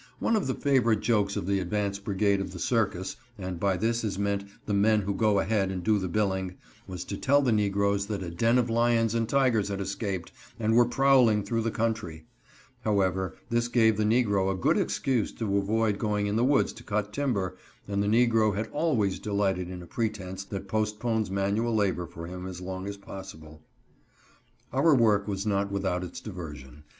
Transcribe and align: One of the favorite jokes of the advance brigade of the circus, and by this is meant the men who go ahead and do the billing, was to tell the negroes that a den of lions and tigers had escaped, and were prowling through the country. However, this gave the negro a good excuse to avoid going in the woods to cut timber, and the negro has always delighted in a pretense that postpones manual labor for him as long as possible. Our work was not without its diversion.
One 0.17 0.35
of 0.35 0.47
the 0.47 0.55
favorite 0.55 1.01
jokes 1.01 1.35
of 1.35 1.45
the 1.45 1.59
advance 1.59 1.99
brigade 1.99 2.41
of 2.41 2.53
the 2.53 2.57
circus, 2.57 3.17
and 3.37 3.59
by 3.59 3.77
this 3.77 4.03
is 4.03 4.17
meant 4.17 4.45
the 4.65 4.73
men 4.73 5.01
who 5.01 5.13
go 5.13 5.37
ahead 5.37 5.69
and 5.69 5.83
do 5.83 5.99
the 5.99 6.07
billing, 6.07 6.55
was 6.87 7.05
to 7.05 7.17
tell 7.17 7.43
the 7.43 7.51
negroes 7.51 8.07
that 8.07 8.23
a 8.23 8.31
den 8.31 8.57
of 8.57 8.67
lions 8.67 9.13
and 9.13 9.29
tigers 9.29 9.67
had 9.69 9.79
escaped, 9.79 10.31
and 10.59 10.73
were 10.73 10.87
prowling 10.87 11.43
through 11.43 11.61
the 11.61 11.69
country. 11.69 12.25
However, 12.83 13.35
this 13.51 13.67
gave 13.67 13.97
the 13.97 14.03
negro 14.03 14.51
a 14.51 14.57
good 14.57 14.75
excuse 14.75 15.31
to 15.33 15.57
avoid 15.59 15.99
going 15.99 16.25
in 16.25 16.35
the 16.35 16.43
woods 16.43 16.73
to 16.73 16.83
cut 16.83 17.13
timber, 17.13 17.55
and 17.87 18.01
the 18.01 18.07
negro 18.07 18.55
has 18.55 18.65
always 18.71 19.19
delighted 19.19 19.69
in 19.69 19.83
a 19.83 19.85
pretense 19.85 20.43
that 20.45 20.67
postpones 20.67 21.29
manual 21.29 21.75
labor 21.75 22.07
for 22.07 22.25
him 22.25 22.47
as 22.47 22.59
long 22.59 22.87
as 22.87 22.97
possible. 22.97 23.61
Our 24.73 24.95
work 24.95 25.27
was 25.27 25.45
not 25.45 25.71
without 25.71 26.03
its 26.03 26.19
diversion. 26.19 26.85